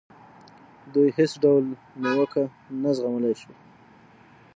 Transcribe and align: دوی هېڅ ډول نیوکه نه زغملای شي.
دوی 0.93 1.09
هېڅ 1.17 1.31
ډول 1.43 1.63
نیوکه 2.01 2.43
نه 2.81 2.91
زغملای 2.97 3.33
شي. 3.41 3.51